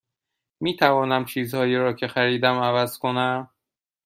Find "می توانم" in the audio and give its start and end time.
0.59-1.25